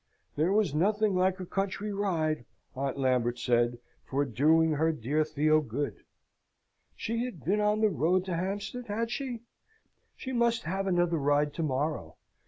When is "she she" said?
9.11-10.33